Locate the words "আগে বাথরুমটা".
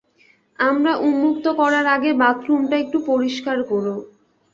1.95-2.75